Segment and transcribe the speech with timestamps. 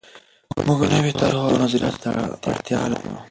[0.67, 1.99] موږ نویو طرحو او نظریاتو
[2.43, 3.11] ته اړتیا لرو.